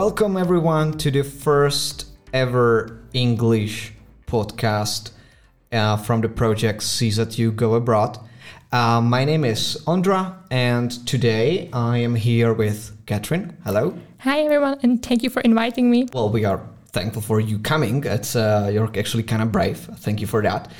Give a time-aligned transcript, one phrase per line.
[0.00, 3.92] welcome everyone to the first ever English
[4.26, 5.10] podcast
[5.72, 8.18] uh, from the project CZU Go Abroad.
[8.72, 13.54] Uh, my name is Ondra, and today I am here with Catherine.
[13.62, 13.92] Hello.
[14.20, 16.08] Hi everyone, and thank you for inviting me.
[16.14, 18.02] Well, we are thankful for you coming.
[18.04, 19.80] It's uh, you're actually kind of brave.
[19.96, 20.72] Thank you for that.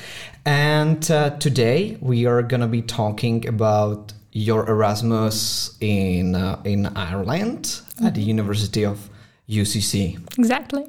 [0.47, 7.65] And uh, today we are gonna be talking about your Erasmus in uh, in Ireland
[7.65, 8.07] mm-hmm.
[8.07, 9.11] at the University of
[9.51, 10.17] UCC.
[10.39, 10.87] Exactly.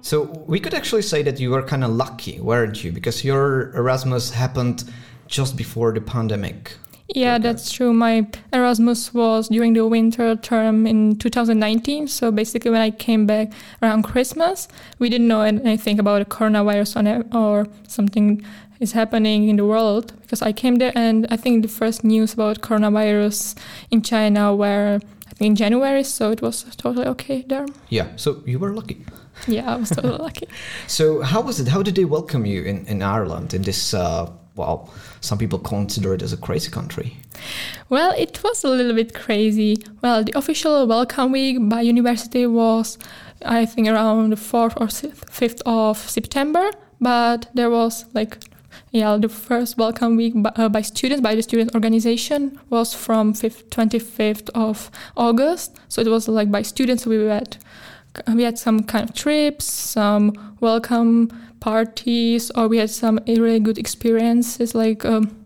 [0.00, 2.90] So we could actually say that you were kind of lucky, weren't you?
[2.90, 4.90] Because your Erasmus happened
[5.28, 6.72] just before the pandemic.
[7.14, 7.92] Yeah, that's true.
[7.92, 12.08] My Erasmus was during the winter term in 2019.
[12.08, 17.34] So basically, when I came back around Christmas, we didn't know anything about the coronavirus
[17.34, 18.44] or something
[18.80, 22.34] is happening in the world because I came there and I think the first news
[22.34, 23.56] about coronavirus
[23.90, 26.02] in China were I think in January.
[26.02, 27.66] So it was totally okay there.
[27.88, 28.08] Yeah.
[28.16, 29.04] So you were lucky.
[29.46, 30.48] Yeah, I was totally lucky.
[30.86, 31.68] So how was it?
[31.68, 36.12] How did they welcome you in, in Ireland in this uh, well, some people consider
[36.14, 37.16] it as a crazy country.
[37.88, 39.78] Well, it was a little bit crazy.
[40.02, 42.98] Well, the official welcome week by university was,
[43.44, 48.38] I think, around the 4th or 5th of September, but there was like
[48.90, 53.34] yeah, the first welcome week by, uh, by, students, by the student organization, was from
[53.34, 55.78] 5th, 25th of August.
[55.88, 57.06] So it was like by students.
[57.06, 57.56] We had
[58.34, 63.78] we had some kind of trips, some welcome parties or we had some really good
[63.78, 65.44] experiences like um,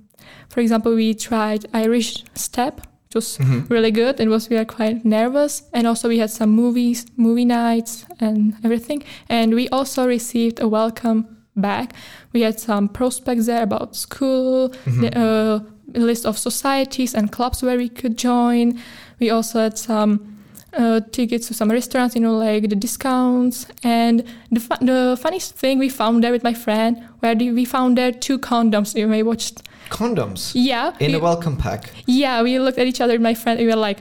[0.49, 3.73] for example we tried irish step which was mm-hmm.
[3.73, 7.45] really good it was we were quite nervous and also we had some movies movie
[7.45, 11.93] nights and everything and we also received a welcome back
[12.33, 15.01] we had some prospects there about school mm-hmm.
[15.03, 15.61] the, uh,
[15.99, 18.81] list of societies and clubs where we could join
[19.21, 20.35] we also had some
[20.77, 23.67] uh, tickets to some restaurants, you know, like the discounts.
[23.83, 27.97] And the, fu- the funniest thing we found there with my friend, where we found
[27.99, 28.95] there two condoms.
[28.95, 29.63] You may watched.
[29.91, 30.53] Condoms?
[30.55, 30.95] Yeah.
[30.99, 31.91] In we, a welcome pack?
[32.07, 33.99] Yeah, we looked at each other, my friend, and we were like,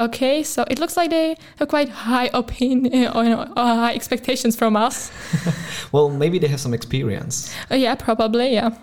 [0.00, 3.94] Okay, so it looks like they have quite high opinion or uh, know, uh, high
[3.94, 5.12] expectations from us.
[5.92, 7.54] well, maybe they have some experience.
[7.70, 8.54] Uh, yeah, probably.
[8.54, 8.76] Yeah.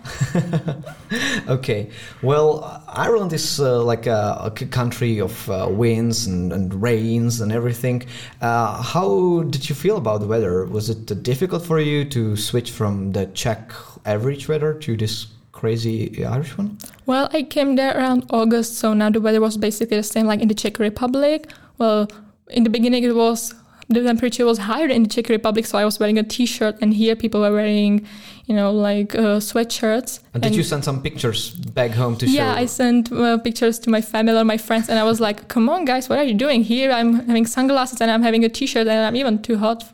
[1.48, 1.90] okay.
[2.22, 7.52] Well, Ireland is uh, like a, a, country of uh, winds and, and, rains and
[7.52, 8.06] everything.
[8.40, 10.64] Uh, how did you feel about the weather?
[10.64, 13.70] Was it difficult for you to switch from the Czech
[14.06, 16.78] average weather to this crazy Irish one?
[17.06, 20.40] Well, I came there around August, so now the weather was basically the same like
[20.40, 21.50] in the Czech Republic.
[21.78, 22.08] Well,
[22.48, 23.54] in the beginning it was
[23.88, 26.94] the temperature was higher in the Czech Republic, so I was wearing a T-shirt, and
[26.94, 28.06] here people were wearing,
[28.46, 30.20] you know, like uh, sweatshirts.
[30.34, 32.54] And, and did you send some pictures back home to yeah, show?
[32.54, 35.48] Yeah, I sent uh, pictures to my family or my friends, and I was like,
[35.48, 36.90] "Come on, guys, what are you doing here?
[36.90, 39.84] I'm having sunglasses and I'm having a T-shirt, and I'm even too hot."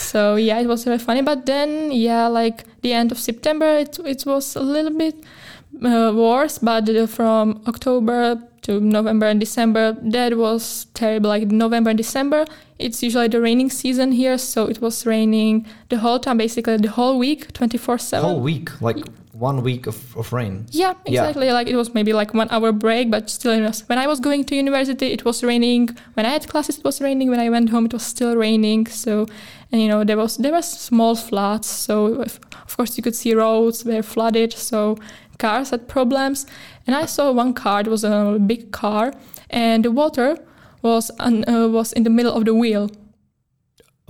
[0.00, 1.22] So yeah, it was very funny.
[1.22, 5.14] But then yeah, like the end of September, it it was a little bit
[5.84, 6.58] uh, worse.
[6.58, 11.28] But from October to November and December, that was terrible.
[11.28, 12.46] Like November and December,
[12.78, 16.90] it's usually the raining season here, so it was raining the whole time, basically the
[16.90, 18.28] whole week, twenty four seven.
[18.28, 19.04] Whole week, like
[19.40, 20.66] one week of, of rain.
[20.70, 21.46] Yeah, exactly.
[21.46, 21.54] Yeah.
[21.54, 24.44] Like it was maybe like one hour break, but still, was, when I was going
[24.44, 25.88] to university, it was raining.
[26.14, 27.30] When I had classes, it was raining.
[27.30, 28.86] When I went home, it was still raining.
[28.86, 29.26] So,
[29.72, 31.66] and you know, there was there was small floods.
[31.66, 34.52] So if, of course you could see roads were flooded.
[34.52, 34.98] So
[35.38, 36.46] cars had problems.
[36.86, 37.80] And I saw one car.
[37.80, 39.12] It was a big car,
[39.48, 40.36] and the water
[40.82, 42.90] was un, uh, was in the middle of the wheel.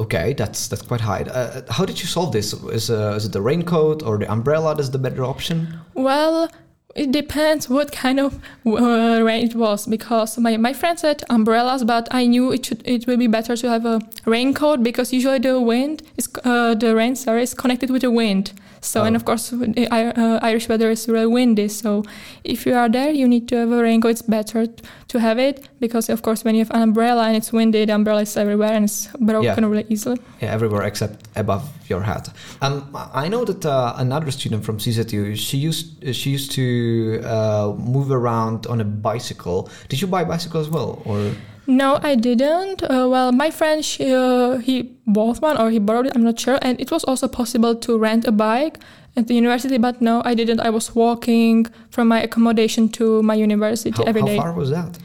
[0.00, 1.22] Okay, that's that's quite high.
[1.24, 2.54] Uh, how did you solve this?
[2.54, 5.78] Is, uh, is it the raincoat or the umbrella that's the better option?
[5.92, 6.48] Well,
[6.94, 11.84] it depends what kind of uh, rain it was because my, my friend said umbrellas,
[11.84, 15.38] but I knew it should it would be better to have a raincoat because usually
[15.38, 18.52] the wind is uh, the rain sorry is connected with the wind.
[18.80, 19.04] So, oh.
[19.04, 21.68] and of course, uh, Irish weather is really windy.
[21.68, 22.04] So,
[22.44, 24.10] if you are there, you need to have a raincoat.
[24.10, 24.66] It's better
[25.08, 27.94] to have it because, of course, when you have an umbrella and it's windy, the
[27.94, 29.70] umbrella is everywhere and it's broken yeah.
[29.70, 30.18] really easily.
[30.40, 32.28] Yeah, everywhere except above your head.
[32.62, 37.74] Um, I know that uh, another student from CZU, she used she used to uh,
[37.76, 39.68] move around on a bicycle.
[39.88, 41.32] Did you buy a bicycle as well, or?
[41.70, 42.82] No, I didn't.
[42.82, 46.12] Uh, well, my friend she, uh, he bought one or he borrowed it.
[46.16, 46.58] I'm not sure.
[46.62, 48.78] And it was also possible to rent a bike
[49.16, 50.58] at the university, but no, I didn't.
[50.60, 54.36] I was walking from my accommodation to my university how, every day.
[54.36, 54.98] How far was that?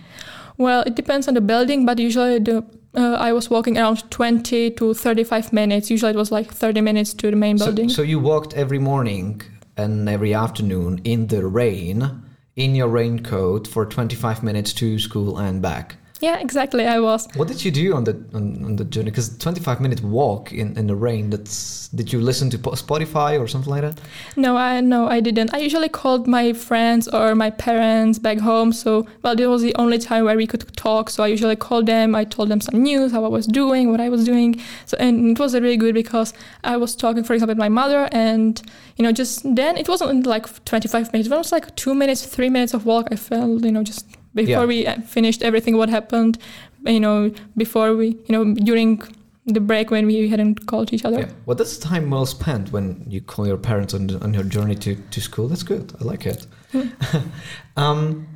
[0.58, 2.66] Well, it depends on the building, but usually the
[2.96, 5.92] uh, I was walking around 20 to 35 minutes.
[5.92, 7.90] Usually it was like 30 minutes to the main so, building.
[7.90, 9.42] So you walked every morning
[9.78, 12.24] and every afternoon in the rain
[12.56, 15.98] in your raincoat for 25 minutes to school and back.
[16.22, 16.88] Yeah, exactly.
[16.88, 17.28] I was.
[17.36, 19.12] What did you do on the on, on the journey?
[19.12, 21.30] Because 25 minute walk in, in the rain.
[21.30, 24.00] That's did you listen to Spotify or something like that?
[24.38, 25.54] No, I no, I didn't.
[25.54, 28.72] I usually called my friends or my parents back home.
[28.72, 31.10] So well, it was the only time where we could talk.
[31.10, 32.16] So I usually called them.
[32.16, 34.62] I told them some news, how I was doing, what I was doing.
[34.86, 36.34] So and it was really good because
[36.64, 38.62] I was talking, for example, with my mother, and
[38.96, 41.30] you know, just then it wasn't like 25 minutes.
[41.30, 43.10] It was like two minutes, three minutes of walk.
[43.12, 44.98] I felt you know just before yeah.
[44.98, 46.38] we finished everything what happened
[46.86, 49.02] you know before we you know during
[49.46, 51.20] the break when we hadn't called each other.
[51.20, 51.30] Yeah.
[51.46, 54.96] Well, that's time well spent when you call your parents on, on your journey to,
[54.96, 55.48] to school.
[55.48, 55.94] That's good.
[56.02, 56.48] I like it.
[56.74, 57.24] Mm.
[57.78, 58.28] um,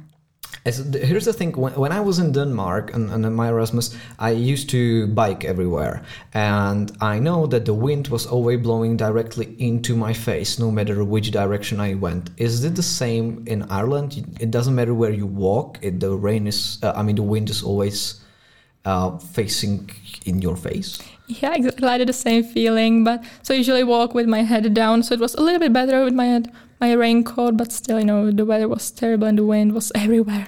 [0.71, 4.31] here's the thing when, when I was in Denmark and, and in my Erasmus, I
[4.31, 6.04] used to bike everywhere.
[6.33, 11.04] And I know that the wind was always blowing directly into my face, no matter
[11.04, 12.31] which direction I went.
[12.38, 14.38] Is it the same in Ireland?
[14.39, 17.50] It doesn't matter where you walk, it, the rain is, uh, I mean, the wind
[17.50, 18.21] is always
[18.86, 19.89] uh, facing
[20.25, 21.00] in your face.
[21.27, 21.88] Yeah, exactly.
[21.88, 25.04] I the same feeling, but so I usually walk with my head down.
[25.04, 26.51] So it was a little bit better with my head,
[26.81, 30.48] my raincoat, but still, you know, the weather was terrible and the wind was everywhere.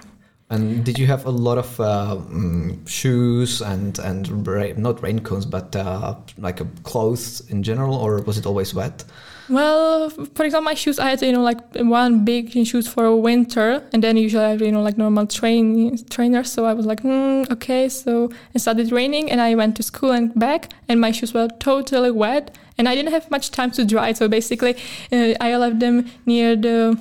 [0.51, 5.45] And did you have a lot of uh, mm, shoes and and ra- not raincoats,
[5.45, 9.05] but uh, like clothes in general, or was it always wet?
[9.49, 13.81] Well, for example, my shoes, I had, you know, like one big shoes for winter,
[13.93, 16.51] and then usually I have, you know, like normal train trainers.
[16.51, 17.89] So I was like, mm, okay.
[17.89, 21.47] So it started raining, and I went to school and back, and my shoes were
[21.59, 24.13] totally wet, and I didn't have much time to dry.
[24.13, 24.75] So basically,
[25.11, 26.97] uh, I left them near the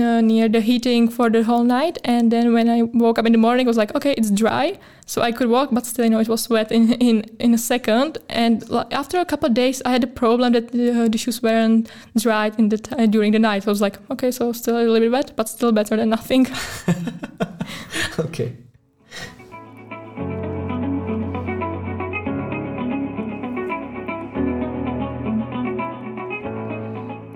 [0.00, 1.98] uh, near the heating for the whole night.
[2.04, 4.78] And then when i woke up in the morning it was like okay it's dry.
[5.06, 7.58] So i could walk but still you know it was wet in in, in a
[7.58, 8.18] second.
[8.28, 11.42] And after a couple of days i had a problem that the, uh, the shoes
[11.42, 13.66] weren't dried in the t- during the night.
[13.66, 16.46] I was like okay so still a little bit wet but still better than nothing.
[18.18, 18.56] Okay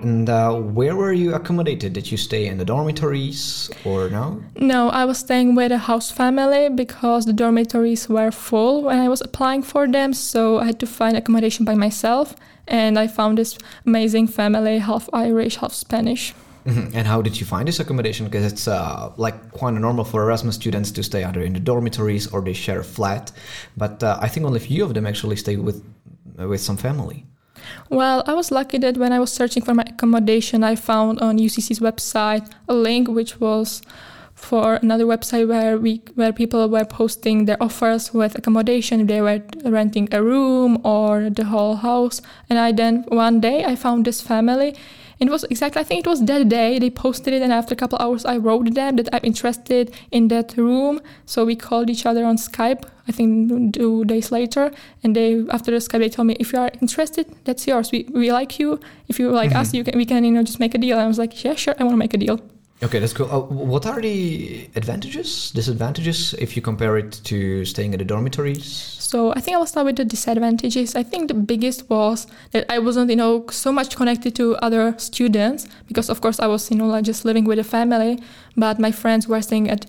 [0.01, 1.93] And uh, where were you accommodated?
[1.93, 4.43] Did you stay in the dormitories or no?
[4.55, 9.09] No, I was staying with a house family because the dormitories were full when I
[9.09, 10.13] was applying for them.
[10.13, 12.35] So I had to find accommodation by myself.
[12.67, 16.33] And I found this amazing family, half Irish, half Spanish.
[16.65, 16.97] Mm-hmm.
[16.97, 18.25] And how did you find this accommodation?
[18.25, 22.27] Because it's uh, like quite normal for Erasmus students to stay either in the dormitories
[22.27, 23.31] or they share a flat.
[23.77, 25.81] But uh, I think only a few of them actually stay with
[26.37, 27.25] with some family.
[27.89, 31.37] Well, I was lucky that when I was searching for my accommodation, I found on
[31.37, 33.81] UCC's website a link which was
[34.37, 39.07] for another website where we where people were posting their offers with accommodation.
[39.07, 42.21] They were renting a room or the whole house.
[42.49, 44.75] And i then one day i found this family
[45.19, 47.77] it was exactly, I think it was that day they posted it, and after a
[47.77, 51.01] couple hours, I wrote them that I'm interested in that room.
[51.25, 52.83] So we called each other on Skype.
[53.07, 54.71] I think two days later,
[55.03, 57.91] and they after the Skype they told me if you are interested, that's yours.
[57.91, 58.79] We, we like you.
[59.07, 59.59] If you like mm-hmm.
[59.59, 60.97] us, you can we can you know just make a deal.
[60.97, 62.39] And I was like, yeah, sure, I want to make a deal.
[62.83, 63.31] Okay, that's cool.
[63.31, 68.65] Uh, what are the advantages, disadvantages if you compare it to staying at the dormitories?
[68.99, 70.95] So I think I will start with the disadvantages.
[70.95, 74.93] I think the biggest was that I wasn't, you know, so much connected to other
[74.99, 78.19] students because, of course, I was, you know, like just living with a family.
[78.55, 79.87] But my friends were staying at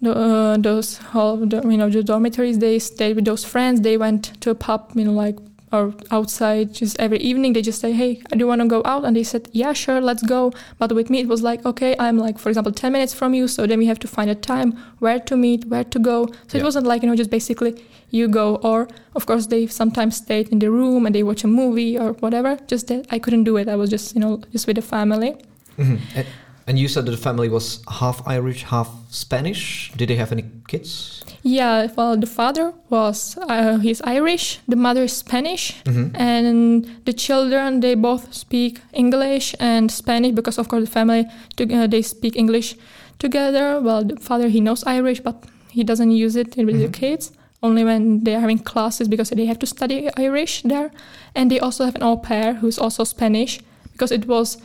[0.00, 2.60] the, uh, those, whole, you know, the dormitories.
[2.60, 3.80] They stayed with those friends.
[3.80, 5.36] They went to a pub, you know, like
[5.72, 9.04] or outside just every evening they just say hey do you want to go out?
[9.04, 10.52] And they said yeah sure let's go.
[10.78, 13.48] But with me it was like okay i'm like for example 10 minutes from you
[13.48, 16.26] so then we have to find a time where to meet where to go.
[16.48, 16.60] So yeah.
[16.60, 20.48] it wasn't like you know just basically you go or of course they sometimes stayed
[20.48, 23.56] in the room and they watch a movie or whatever just that i couldn't do
[23.56, 23.68] it.
[23.68, 25.36] I was just you know just with the family.
[25.78, 26.20] Mm-hmm.
[26.66, 29.92] And you said that the family was half Irish, half Spanish.
[29.96, 31.24] Did they have any kids?
[31.42, 36.14] Yeah, well, the father was uh, he's Irish, the mother is Spanish, mm-hmm.
[36.14, 41.26] and the children they both speak English and Spanish because of course the family
[41.58, 42.76] uh, they speak English
[43.18, 43.80] together.
[43.80, 46.80] Well, the father he knows Irish, but he doesn't use it with mm-hmm.
[46.80, 50.90] the kids only when they are having classes because they have to study Irish there,
[51.34, 53.60] and they also have an au pair who's also Spanish
[53.92, 54.58] because it was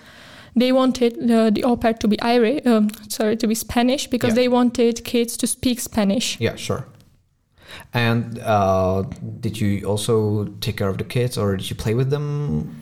[0.55, 4.29] they wanted the, the au pair to be Irish, um, sorry, to be Spanish because
[4.29, 4.35] yeah.
[4.35, 6.39] they wanted kids to speak Spanish.
[6.39, 6.87] Yeah, sure.
[7.93, 9.03] And uh,
[9.39, 12.81] did you also take care of the kids or did you play with them?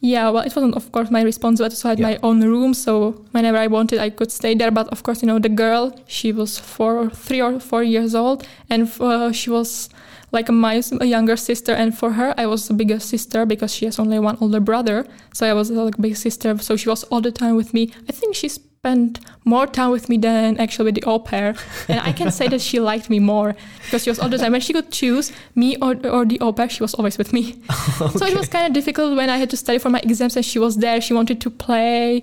[0.00, 1.74] Yeah, well, it wasn't, of course, my responsibility.
[1.74, 2.10] So I had yeah.
[2.10, 2.74] my own room.
[2.74, 4.70] So whenever I wanted, I could stay there.
[4.70, 8.46] But of course, you know, the girl, she was four, three or four years old,
[8.68, 9.88] and uh, she was
[10.32, 13.98] like my younger sister, and for her, I was the bigger sister because she has
[13.98, 15.06] only one older brother.
[15.32, 16.58] So I was like big sister.
[16.58, 17.92] So she was all the time with me.
[18.08, 21.54] I think she spent more time with me than actually with the au pair,
[21.88, 23.54] and I can say that she liked me more
[23.84, 24.52] because she was all the time.
[24.52, 27.62] When she could choose me or or the au pair, she was always with me.
[28.18, 30.44] So it was kind of difficult when I had to study for my exams, and
[30.44, 31.00] she was there.
[31.00, 32.22] She wanted to play.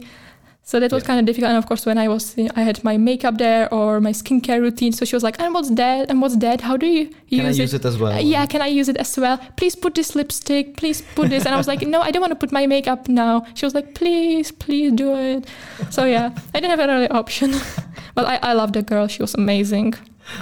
[0.65, 1.07] So that was Yeah.
[1.07, 1.49] kind of difficult.
[1.49, 4.93] And of course, when I was, I had my makeup there or my skincare routine.
[4.93, 6.09] So she was like, "And what's that?
[6.09, 6.61] And what's that?
[6.61, 8.13] How do you use Can I use it, as well?
[8.13, 9.37] Uh, yeah, can I use it as well?
[9.57, 10.77] Please put this lipstick.
[10.77, 13.09] Please put this." And I was like, "No, I don't want to put my makeup
[13.09, 15.45] now." She was like, "Please, please do it."
[15.89, 17.49] So yeah, I didn't have another option.
[18.15, 19.07] but I, I loved the girl.
[19.07, 19.95] She was amazing.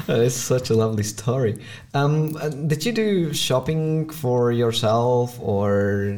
[0.06, 1.54] That is such a lovely story.
[1.96, 6.18] Um, uh, did you do shopping for yourself, or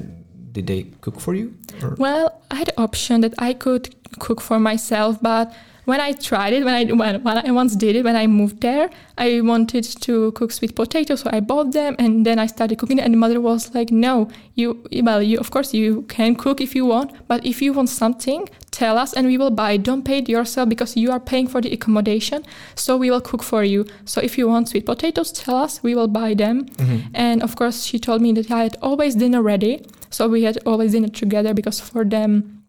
[0.53, 1.53] did they cook for you?
[1.81, 5.51] Or- Well, I had the option that I could cook for myself, but
[5.85, 8.61] when I tried it, when I when, when I once did it, when I moved
[8.61, 12.77] there, I wanted to cook sweet potatoes, so I bought them, and then I started
[12.77, 12.99] cooking.
[13.01, 14.67] And the mother was like, "No, you
[15.07, 18.47] well, you of course you can cook if you want, but if you want something,
[18.71, 19.75] tell us and we will buy.
[19.77, 22.43] Don't pay it yourself because you are paying for the accommodation,
[22.75, 23.85] so we will cook for you.
[24.05, 26.99] So if you want sweet potatoes, tell us, we will buy them." Mhm.
[27.13, 29.81] And of course, she told me that I had always dinner ready.
[30.13, 32.63] So we had always dinner together because for them,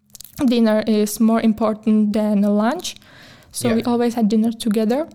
[0.47, 2.97] dinner is more important than lunch.
[3.53, 5.09] So we always had dinner together.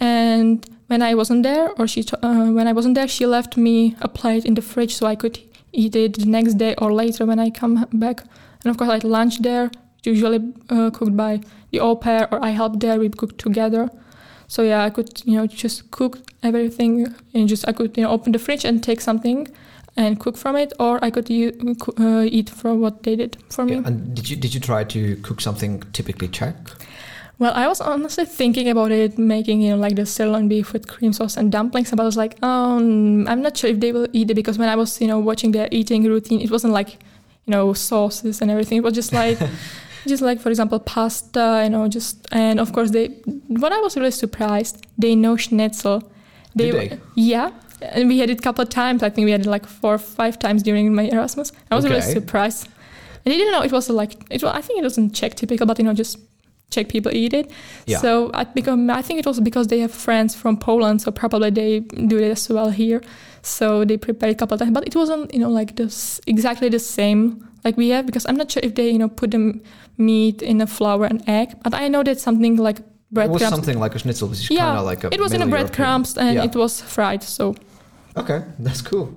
[0.00, 3.96] And when I wasn't there, or she, uh, when I wasn't there, she left me
[4.00, 5.38] a plate in the fridge so I could
[5.72, 8.24] eat it the next day or later when I come back.
[8.64, 9.70] And of course, I had lunch there,
[10.04, 12.98] usually uh, cooked by the au pair, or I helped there.
[12.98, 13.90] We cooked together.
[14.46, 18.10] So yeah, I could you know just cook everything and just I could you know
[18.10, 19.46] open the fridge and take something
[19.98, 23.64] and cook from it, or I could u- uh, eat from what they did for
[23.64, 23.72] me.
[23.74, 26.54] Yeah, and did you did you try to cook something typically Czech?
[27.40, 30.86] Well, I was honestly thinking about it, making you know like the sirloin beef with
[30.86, 34.08] cream sauce and dumplings, but I was like, um, I'm not sure if they will
[34.12, 36.90] eat it because when I was you know watching their eating routine, it wasn't like
[37.46, 38.78] you know sauces and everything.
[38.78, 39.38] It was just like.
[40.06, 43.08] Just like, for example, pasta, you know, just and of course they.
[43.48, 46.00] What I was really surprised, they know schnitzel.
[46.56, 46.98] Did they?
[47.14, 47.50] Yeah,
[47.82, 49.02] and we had it a couple of times.
[49.02, 51.52] I think we had it like four or five times during my Erasmus.
[51.70, 52.12] I was really Okay.
[52.12, 52.68] surprised.
[53.24, 54.42] And I didn't know it was like it.
[54.42, 56.18] Was, I think it wasn't Czech typical, but you know, just
[56.70, 57.50] Czech people eat it.
[57.86, 57.98] Yeah.
[57.98, 58.90] So I become.
[58.90, 62.30] I think it was because they have friends from Poland, so probably they do it
[62.30, 63.00] as well here.
[63.42, 66.68] So they prepared a couple of times, but it wasn't you know like this exactly
[66.68, 69.60] the same like we have because I'm not sure if they you know put the
[69.96, 72.78] meat in a flour and egg, but I know that something like
[73.16, 75.08] it was something like a schnitzel, which is Yeah, kind of like a.
[75.14, 76.44] it was in a breadcrumbs and yeah.
[76.44, 77.22] it was fried.
[77.22, 77.54] So
[78.18, 79.16] Okay, that's cool.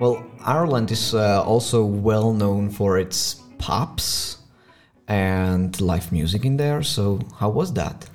[0.00, 4.38] Well, Ireland is uh, also well known for its pubs
[5.06, 6.82] and live music in there.
[6.82, 8.10] So, how was that?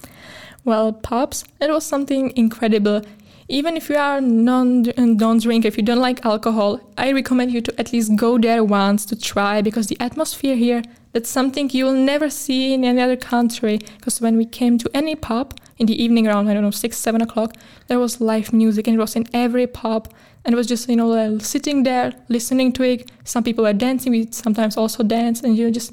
[0.66, 3.04] Well, pubs, it was something incredible.
[3.48, 7.62] Even if you are non non drinker, if you don't like alcohol, I recommend you
[7.62, 10.82] to at least go there once to try because the atmosphere here
[11.14, 13.80] that's something you will never see in any other country.
[13.98, 16.98] Because when we came to any pub in the evening around I don't know six
[16.98, 17.56] seven o'clock,
[17.88, 20.12] there was live music and it was in every pub
[20.46, 23.12] and it was just you know like, sitting there listening to it.
[23.26, 25.92] Some people were dancing, we sometimes also dance, and you know, just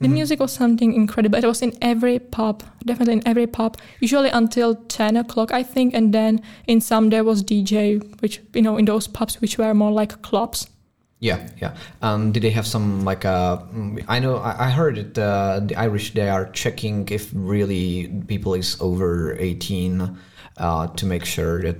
[0.00, 0.12] the Mhm.
[0.12, 1.38] music was something incredible.
[1.38, 3.76] It was in every pub, definitely in every pub.
[4.00, 8.62] Usually until ten o'clock, I think, and then in some there was DJ, which you
[8.62, 10.68] know in those pubs which were more like clubs.
[11.20, 11.76] Yeah, yeah.
[12.02, 15.18] Um, did they have some like uh, mm, I know I, heard it.
[15.18, 20.18] Uh, the Irish they are checking if really people is over eighteen
[20.58, 21.76] uh, to make sure that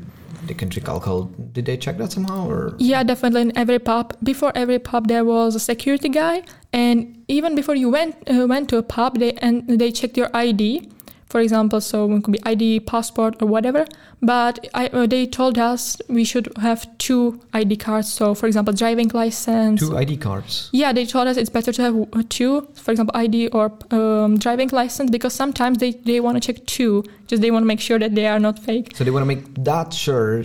[0.46, 1.24] they can drink alcohol.
[1.52, 2.74] Did they check that somehow or?
[2.78, 4.16] Yeah, definitely in every pub.
[4.22, 8.68] Before every pub, there was a security guy, and even before you went uh, went
[8.70, 10.88] to a pub, they and they checked your ID.
[11.26, 13.84] For example, so it could be ID, passport, or whatever.
[14.22, 18.12] But I, uh, they told us we should have two ID cards.
[18.12, 19.80] So, for example, driving license.
[19.80, 20.70] Two ID cards.
[20.72, 24.68] Yeah, they told us it's better to have two, for example, ID or um, driving
[24.70, 27.98] license, because sometimes they, they want to check two, just they want to make sure
[27.98, 28.96] that they are not fake.
[28.96, 30.44] So they want to make that sure,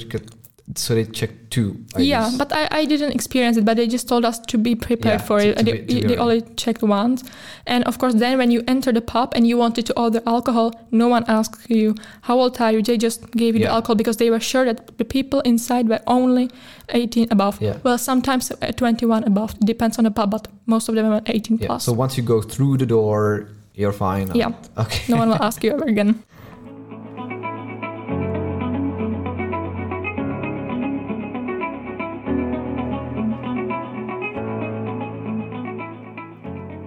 [0.76, 1.84] so they check two.
[1.96, 2.06] IDs.
[2.06, 5.20] Yeah, but I, I didn't experience it, but they just told us to be prepared
[5.22, 5.58] Yeah, for to- it.
[5.58, 7.24] to they, be- they only checked once.
[7.68, 10.72] And of course, then when you enter the pub and you wanted to order alcohol,
[10.92, 12.82] no one asked you, how old are you?
[12.82, 13.68] They just gave you Yeah.
[13.68, 16.50] the alcohol because they were sure that the people inside were only
[16.90, 17.62] 18 above.
[17.62, 17.78] Yeah.
[17.84, 19.60] Well, sometimes uh, 21 above.
[19.60, 21.68] Depends on the pub, but most of them were 18 Yeah.
[21.68, 21.84] plus.
[21.86, 24.30] So once you go through the door, you're fine.
[24.36, 24.52] Yeah.
[24.78, 25.04] Okay.
[25.10, 26.24] no one will ask you ever again.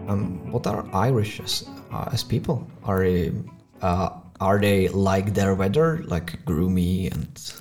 [0.09, 2.67] Um, what are Irish as, uh, as people?
[2.85, 3.07] Are
[3.83, 4.09] uh,
[4.41, 7.53] are they like their weather, like groomy and?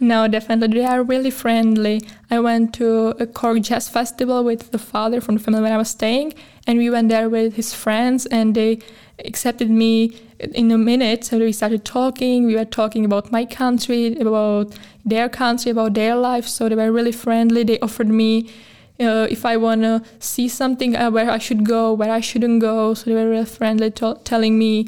[0.00, 0.80] No, definitely.
[0.80, 2.02] They are really friendly.
[2.30, 5.78] I went to a Cork Jazz Festival with the father from the family where I
[5.78, 6.34] was staying,
[6.66, 8.80] and we went there with his friends, and they
[9.24, 11.24] accepted me in a minute.
[11.24, 12.46] So we started talking.
[12.46, 16.46] We were talking about my country, about their country, about their life.
[16.46, 17.64] So they were really friendly.
[17.64, 18.50] They offered me
[19.00, 22.60] uh, if I want to see something, uh, where I should go, where I shouldn't
[22.60, 22.94] go.
[22.94, 24.86] So they were really friendly, telling me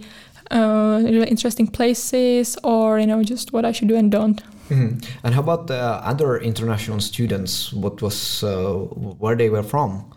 [0.51, 4.43] uh, really interesting places or you know just what I should do and don't.
[4.69, 4.99] Mm-hmm.
[5.25, 7.73] And how about the other international students?
[7.73, 8.75] What was uh,
[9.19, 10.13] where they were from?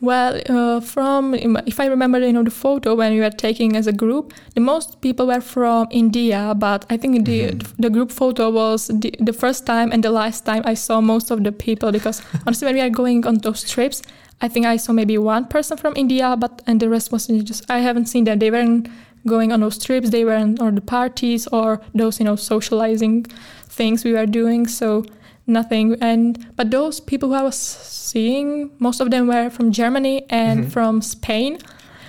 [0.00, 3.88] Well, uh, from if I remember, you know, the photo when we were taking as
[3.88, 6.54] a group, the most people were from India.
[6.56, 7.82] But I think the mm-hmm.
[7.82, 11.32] the group photo was the, the first time and the last time I saw most
[11.32, 14.02] of the people because honestly, when we are going on those trips,
[14.40, 17.68] I think I saw maybe one person from India, but and the rest was just
[17.68, 18.38] I haven't seen them.
[18.38, 18.88] They weren't
[19.26, 20.10] going on those trips.
[20.10, 23.24] They weren't on the parties or those you know socializing
[23.66, 24.68] things we were doing.
[24.68, 25.04] So
[25.48, 25.96] nothing.
[26.00, 30.60] And but those people who I was seeing, most of them were from Germany and
[30.60, 30.70] mm-hmm.
[30.70, 31.58] from Spain.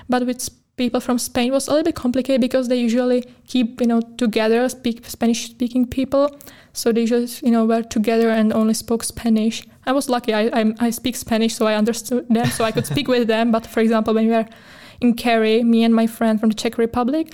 [0.07, 3.87] But with people from Spain was a little bit complicated because they usually keep you
[3.87, 6.29] know together, speak Spanish speaking people.
[6.73, 9.63] So they just you know were together and only spoke Spanish.
[9.85, 10.33] I was lucky.
[10.33, 13.51] I I, I speak Spanish, so I understood them, so I could speak with them.
[13.51, 14.47] But for example, when we were
[15.01, 17.33] in Kerry, me and my friend from the Czech Republic,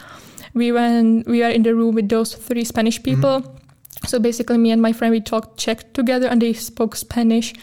[0.53, 3.41] we went we were in the room with those three Spanish people.
[3.41, 3.64] Mm-hmm
[4.07, 7.53] so basically, me and my friend we talked Czech together, and they spoke Spanish.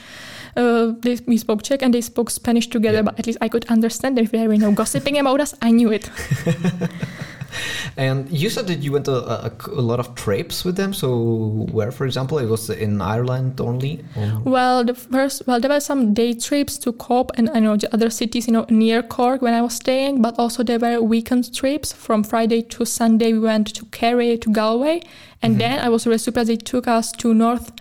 [0.56, 3.02] Uh, they, we spoke Czech and they spoke Spanish together, yeah.
[3.02, 4.24] but at least I could understand them.
[4.24, 6.10] If they were you know, gossiping about us, I knew it.
[7.96, 10.92] and you said that you went a, a, a, lot of trips with them.
[10.92, 14.04] So where, for example, it was in Ireland only?
[14.16, 14.40] Or?
[14.44, 17.92] Well, the first, well, there were some day trips to Cork and I know the
[17.92, 21.54] other cities, you know, near Cork when I was staying, but also there were weekend
[21.54, 23.32] trips from Friday to Sunday.
[23.32, 25.02] We went to Kerry to Galway
[25.42, 25.58] and mm-hmm.
[25.58, 27.72] then I was really surprised they took us to North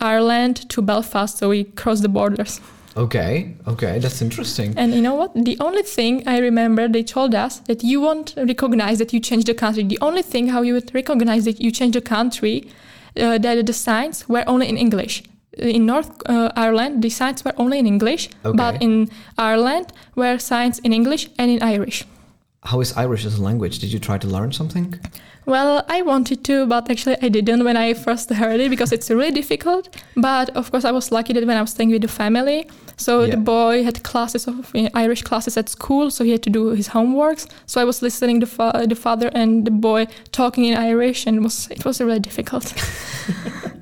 [0.00, 2.60] Ireland to Belfast, so we crossed the borders.
[2.96, 4.74] Okay, okay, that's interesting.
[4.76, 5.32] And you know what?
[5.34, 9.46] The only thing I remember they told us that you won't recognize that you changed
[9.46, 9.82] the country.
[9.84, 12.68] The only thing how you would recognize that you changed the country,
[13.18, 15.22] uh, that the signs were only in English.
[15.58, 18.56] In North uh, Ireland, the signs were only in English, okay.
[18.56, 22.06] but in Ireland were signs in English and in Irish.
[22.64, 23.80] How is Irish as a language?
[23.80, 24.98] Did you try to learn something?
[25.46, 29.10] Well, I wanted to, but actually I didn't when I first heard it because it's
[29.10, 29.88] really difficult.
[30.16, 33.24] But of course, I was lucky that when I was staying with the family, so
[33.24, 33.32] yeah.
[33.32, 36.50] the boy had classes of you know, Irish classes at school, so he had to
[36.50, 37.48] do his homeworks.
[37.66, 41.38] So I was listening to fa- the father and the boy talking in Irish, and
[41.38, 42.72] it was it was really difficult.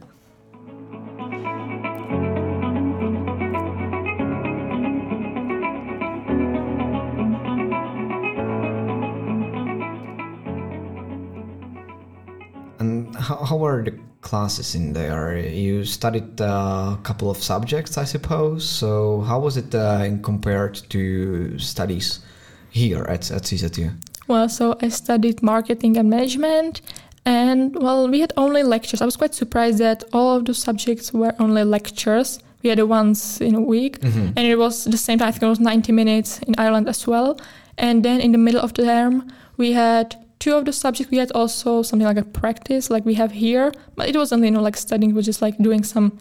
[13.44, 15.38] how, were the classes in there?
[15.38, 18.68] You studied a couple of subjects, I suppose.
[18.68, 22.20] So how was it uh, compared to studies
[22.70, 23.90] here at at CZU?
[24.28, 26.82] Well, so I studied marketing and management,
[27.24, 29.02] and well, we had only lectures.
[29.02, 32.38] I was quite surprised that all of the subjects were only lectures.
[32.62, 34.32] We had it once in a week, mm-hmm.
[34.36, 35.28] and it was the same time.
[35.28, 37.40] I think it was 90 minutes in Ireland as well.
[37.78, 41.18] And then in the middle of the term, we had two of the subjects we
[41.18, 44.60] had also something like a practice like we have here but it wasn't you know
[44.60, 46.18] like studying was just like doing some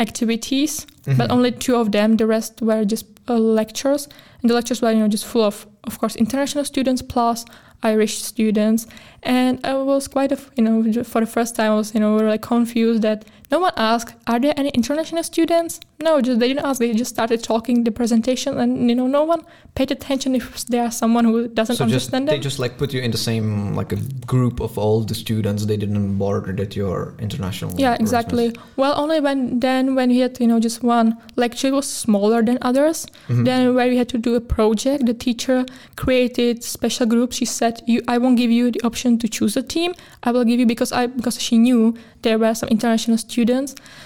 [0.00, 1.16] activities mm-hmm.
[1.18, 4.08] but only two of them the rest were just uh, lectures
[4.40, 7.44] and the lectures were you know just full of of course international students plus
[7.82, 8.86] irish students
[9.22, 12.18] and i was quite a you know for the first time i was you know
[12.18, 16.64] really confused that no one asked, "Are there any international students?" No, just they didn't
[16.64, 16.80] ask.
[16.80, 19.42] They just started talking the presentation, and you know, no one
[19.74, 22.26] paid attention if there are someone who doesn't so understand just, them.
[22.26, 25.66] They just like put you in the same like a group of all the students.
[25.66, 27.74] They didn't bother that you're international.
[27.78, 28.54] Yeah, exactly.
[28.76, 32.58] Well, only when then when we had you know just one lecture was smaller than
[32.62, 33.06] others.
[33.28, 33.44] Mm-hmm.
[33.44, 37.36] Then where we had to do a project, the teacher created special groups.
[37.36, 39.94] She said, "You, I won't give you the option to choose a team.
[40.22, 43.41] I will give you because I because she knew there were some international students.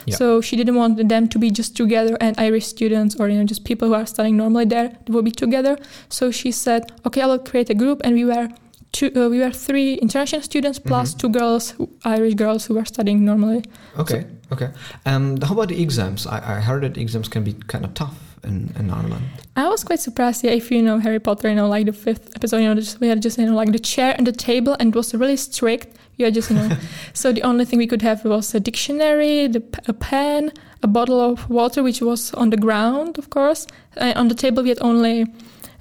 [0.07, 0.17] Yeah.
[0.17, 3.45] So she didn't want them to be just together and Irish students or you know
[3.45, 5.79] just people who are studying normally there will be together.
[6.09, 8.49] So she said, okay, I will create a group, and we were
[8.93, 11.19] two, uh, we were three international students plus mm-hmm.
[11.19, 13.65] two girls, Irish girls who were studying normally.
[13.99, 14.71] Okay, so, okay.
[15.05, 16.27] And how about the exams?
[16.27, 18.15] I, I heard that exams can be kind of tough.
[18.45, 19.25] In, in, Ireland.
[19.57, 20.45] I was quite surprised.
[20.45, 23.01] Yeah, if you know Harry Potter, you know, like the fifth episode, you know, just,
[23.01, 25.37] we had just you know like the chair and the table, and it was really
[25.37, 25.97] strict.
[26.17, 26.77] Yeah, just you know.
[27.13, 30.53] so the only thing we could have was a dictionary, the, a pen,
[30.83, 33.67] a bottle of water, which was on the ground, of course.
[33.97, 35.27] And on the table we had only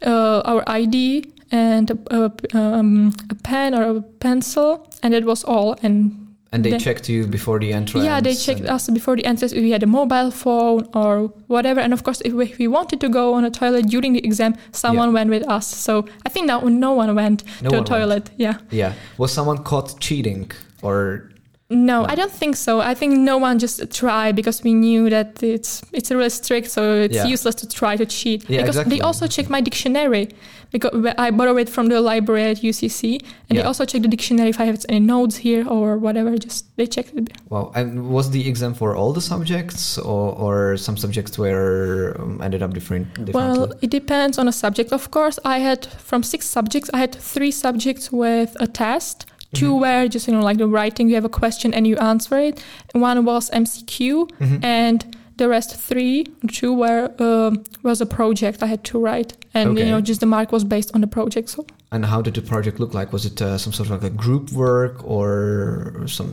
[0.06, 5.44] uh, our ID and a, a, um, a pen or a pencil, and that was
[5.44, 5.78] all.
[5.82, 6.25] And
[6.56, 8.06] And they checked you before the entrance.
[8.06, 11.82] yeah, they checked us before the entrance if we had a mobile phone or whatever.
[11.82, 14.24] And of course, if we, if we wanted to go on a toilet during the
[14.26, 15.68] exam, someone went with us.
[15.68, 17.88] So I think no, no one went No to a went.
[17.88, 18.30] toilet.
[18.38, 18.58] Yeah.
[18.72, 18.94] Yeah.
[19.18, 20.50] Was someone caught cheating
[20.82, 21.30] or
[21.70, 22.06] No, No.
[22.08, 22.80] I don't think so.
[22.80, 26.82] I think no one just tried because we knew that it's it's really strict, so
[26.94, 27.26] it's Yeah.
[27.26, 28.44] useless to try to cheat.
[28.48, 28.98] Yeah, because exactly.
[28.98, 30.30] they also checked my dictionary
[30.72, 34.50] because I borrowed it from the library at UCC, and they also checked the dictionary
[34.50, 36.38] if I have any notes here or whatever.
[36.38, 37.30] Just they checked it.
[37.50, 37.72] Wow.
[37.76, 42.62] And was the exam for all the subjects or, or some subjects were um, ended
[42.62, 43.34] up different differently?
[43.34, 44.92] Well, it depends on a subject.
[44.92, 49.26] Of course, I had from six subjects, I had three subjects with a test.
[49.56, 49.80] 2 Mhm.
[49.82, 51.10] were just you know like the writing.
[51.10, 52.56] You have a question and you answer it.
[52.94, 54.64] One was MCQ, Mhm.
[54.64, 55.00] and
[55.38, 56.26] the rest three,
[56.58, 59.80] two were um, was a project I had to write, and Okay.
[59.84, 61.50] you know just the mark was based on the project.
[61.50, 63.12] So And how did the project look like?
[63.14, 66.30] Was it uh, some sort of like a group work or some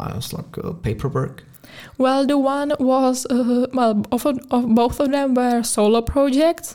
[0.00, 1.42] uh, like uh, paperwork?
[1.98, 6.74] well, the one was uh, well, of, of both of them were solo projects.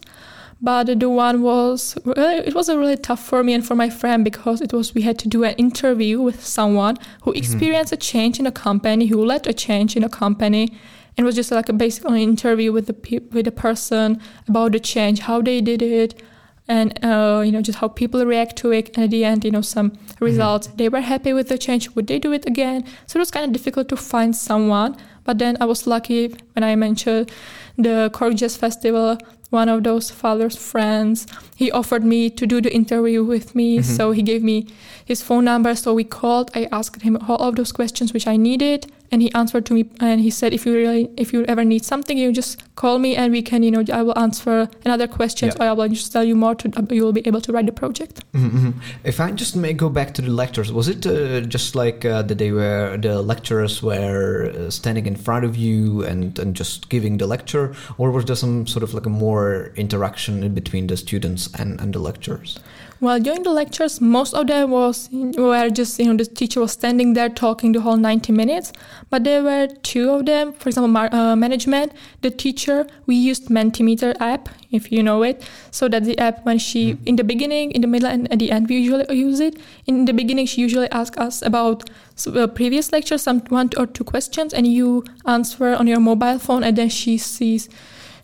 [0.63, 4.23] But the one was it was a really tough for me and for my friend
[4.23, 8.39] because it was we had to do an interview with someone who experienced a change
[8.39, 10.69] in a company, who led a change in a company,
[11.17, 14.73] and it was just like a basic interview with the pe- with the person about
[14.73, 16.21] the change, how they did it,
[16.67, 18.95] and uh, you know just how people react to it.
[18.95, 20.67] And at the end, you know some results.
[20.67, 21.89] They were happy with the change.
[21.95, 22.85] Would they do it again?
[23.07, 24.95] So it was kind of difficult to find someone.
[25.23, 27.31] But then I was lucky when I mentioned
[27.77, 29.17] the Jazz Festival.
[29.49, 33.79] One of those father's friends, he offered me to do the interview with me.
[33.79, 33.83] Mhm.
[33.83, 34.67] So he gave me
[35.03, 35.75] his phone number.
[35.75, 36.51] So we called.
[36.55, 39.85] I asked him all of those questions which I needed, and he answered to me.
[39.99, 43.15] And he said, "If you really, if you ever need something, you just call me,
[43.15, 45.65] and we can, you know, I will answer another questions, Yeah.
[45.65, 46.55] or I will just tell you more.
[46.55, 48.71] To you will be able to write the project." Mm-hmm.
[49.03, 52.21] If I just may go back to the lectures, was it uh, just like uh,
[52.23, 56.89] that they were the lecturers were uh, standing in front of you and, and just
[56.89, 60.87] giving the lecture, or was there some sort of like a more interaction in between
[60.87, 62.59] the students and, and the lecturers?
[63.01, 66.73] Well, during the lectures, most of them was were just you know the teacher was
[66.73, 68.71] standing there talking the whole ninety minutes.
[69.09, 71.93] But there were two of them, for example, mar- uh, management.
[72.21, 75.41] The teacher we used Mentimeter app, if you know it.
[75.71, 78.51] So that the app when she in the beginning, in the middle, and at the
[78.51, 79.57] end we usually use it.
[79.87, 81.89] In the beginning, she usually asks us about
[82.27, 86.63] uh, previous lectures, some one or two questions, and you answer on your mobile phone,
[86.63, 87.67] and then she sees,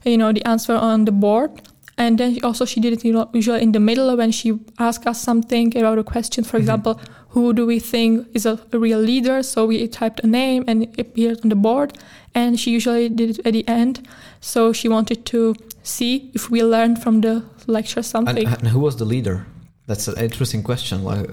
[0.05, 1.63] you know, the answer on the board.
[1.97, 5.75] And then also she did it usually in the middle when she asked us something
[5.77, 6.43] about a question.
[6.43, 6.61] For Mhm.
[6.61, 9.41] example, who do we think is a, a real leader?
[9.43, 11.93] So we typed a name and it appeared on the board.
[12.35, 14.01] And she usually did it at the end.
[14.41, 18.47] So she wanted to see if we learned from the lecture And, something.
[18.47, 19.45] and who was the leader?
[19.87, 21.03] That's an interesting question.
[21.03, 21.27] Like,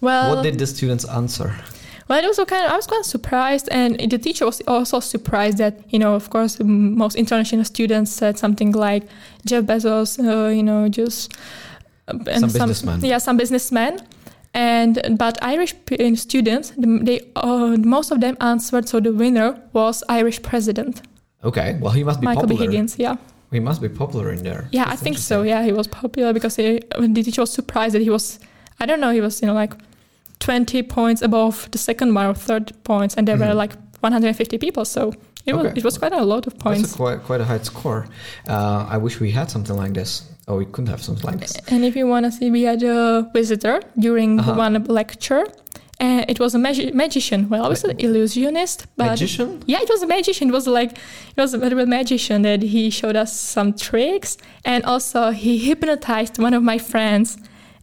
[0.00, 1.52] well, what did the students answer?
[2.08, 5.00] Well, it was kind of, I was kind of surprised, and the teacher was also
[5.00, 9.04] surprised that, you know, of course, most international students said something like
[9.46, 11.32] Jeff Bezos, uh, you know, just.
[12.08, 13.00] uh, and Some businessman.
[13.04, 13.98] Yeah, some businessman.
[14.52, 18.88] And but Irish p- students, they uh, most of them answered.
[18.88, 21.02] So the winner was Irish president
[21.42, 22.54] Okay, well, he must be Michael D.
[22.54, 22.70] popular.
[22.70, 22.96] Higgins.
[22.98, 23.16] Yeah,
[23.50, 24.68] He must be popular in there.
[24.70, 25.42] yeah, That's I think so.
[25.42, 28.38] Yeah, he was popular because he, the teacher was surprised that he was.
[28.78, 29.10] I don't know.
[29.10, 29.74] He was you know like
[30.44, 33.62] twenty points above the second one or third points, and there were Mhm.
[33.62, 34.84] like 150 people.
[34.84, 35.00] So
[35.46, 36.94] it was it was quite a lot of That's points.
[36.94, 38.00] a quite, quite a high score.
[38.48, 40.22] Uh, I wish we had something like this.
[40.48, 41.52] Oh, we couldn't have something like this.
[41.72, 43.76] And if you want to see, we had a visitor
[44.06, 44.64] during Uh-huh.
[44.64, 45.44] one lecture.
[46.00, 47.40] And it was a magi- magician.
[47.50, 49.48] Well, I was an illusionist, but Magician?
[49.72, 50.44] yeah, it was a magician.
[50.50, 50.90] It was like
[51.36, 54.30] it was a real magician that he showed us some tricks,
[54.64, 57.28] and also he hypnotized one of my friends.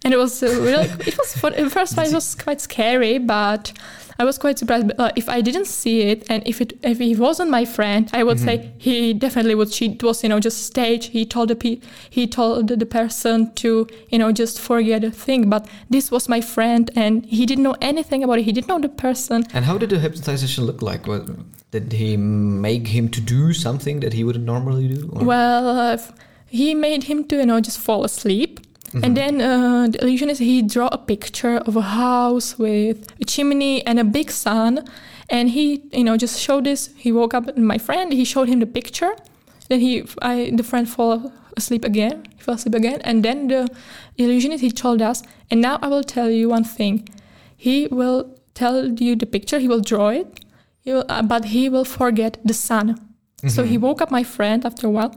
[0.03, 1.53] And it was uh, really it was fun.
[1.53, 3.71] At first, it was quite scary, but
[4.17, 4.87] I was quite surprised.
[4.87, 8.09] But, uh, if I didn't see it, and if it if he wasn't my friend,
[8.11, 9.91] I would say he definitely would cheat.
[9.91, 11.07] It was you know just stage.
[11.09, 15.49] He told the pe- he told the person to you know just forget the thing.
[15.51, 18.45] But this was my friend, and he didn't know anything about it.
[18.45, 19.45] He didn't know the person.
[19.53, 21.05] And how did the hypnotization look like?
[21.05, 21.29] What,
[21.71, 25.09] did he make him to do something that he wouldn't normally do?
[25.13, 25.97] or- Well, uh,
[26.47, 28.59] he made him to you know just fall asleep,
[28.93, 29.03] Mhm.
[29.05, 33.85] and then uh, the illusionist he draw a picture of a house with a chimney
[33.87, 34.83] and a big sun,
[35.29, 36.89] and he you know just showed this.
[36.97, 39.13] He woke up, my friend he showed him the picture.
[39.69, 42.23] Then he, I, the friend fall asleep again.
[42.35, 43.69] He fell asleep again, and then the
[44.17, 45.23] illusionist he told us.
[45.49, 47.07] And now I will tell you one thing.
[47.55, 49.59] He will tell you the picture.
[49.59, 50.27] He will draw it.
[50.83, 52.97] He will, uh, but he will forget the sun.
[53.47, 53.67] So Mhm.
[53.71, 55.13] he woke up my friend after a while,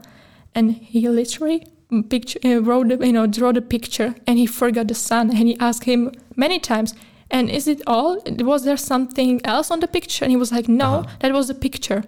[0.55, 1.67] and he literally
[2.09, 5.47] picture, uh, wrote, the, you know, draw the picture, and he forgot the sun, and
[5.47, 6.93] he asked him many times,
[7.31, 8.21] and is it all?
[8.39, 10.23] Was there something else on the picture?
[10.25, 11.09] And he was like, no, Uh-huh.
[11.19, 12.03] that was the picture.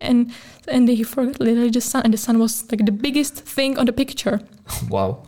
[0.00, 0.30] And
[0.68, 3.86] and he forgot literally the sun, and the sun was like the biggest thing on
[3.86, 4.40] the picture.
[4.90, 5.22] Wow.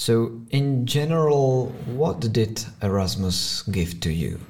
[0.00, 4.40] So, in general, what did Erasmus give to you?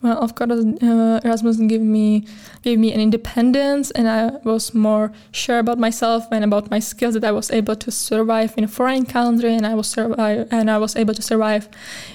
[0.00, 2.24] Well, of course, uh, Erasmus gave me
[2.62, 7.12] gave me an independence, and I was more sure about myself and about my skills
[7.12, 10.70] that I was able to survive in a foreign country, and I was survive and
[10.70, 11.68] I was able to survive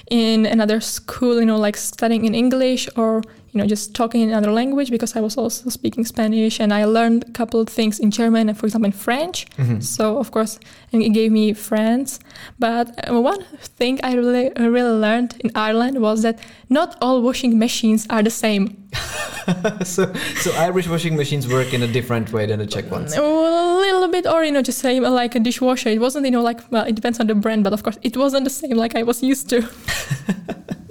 [0.10, 1.40] in another school.
[1.40, 3.22] You know, like studying in English or
[3.54, 6.86] you know just talking in another language because I was also speaking Spanish, and I
[6.86, 9.46] learned a couple of things in German and, for example, in French.
[9.82, 10.60] So of course,
[10.92, 12.20] and it gave me friends.
[12.60, 16.40] But uh, one thing I really really learned in Ireland was that
[16.70, 18.84] not all washing machines are the same.
[19.84, 23.16] so, so Irish washing machines work in a different way than the Czech ones.
[23.16, 25.90] A little bit, or you know, just say uh, like a dishwasher.
[25.90, 28.18] It wasn't, you know, like well, it depends on the brand, but of course, it
[28.18, 29.68] wasn't the same like I was used to.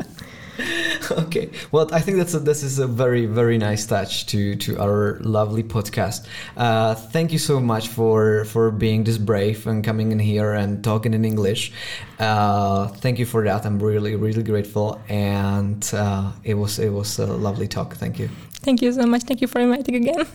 [1.11, 1.51] okay.
[1.71, 5.19] Well i think that's a, this is a very very nice touch to to our
[5.21, 6.27] lovely podcast.
[6.57, 10.83] Uh, thank you so much for for being this brave and coming in here and
[10.85, 11.73] talking in english.
[12.19, 13.67] Uh, thank you for that.
[13.67, 15.01] I'm really really grateful.
[15.09, 17.97] And uh, it was it was a lovely talk.
[17.97, 18.29] Thank you.
[18.63, 19.23] Thank you so much.
[19.23, 20.27] Thank you for inviting again.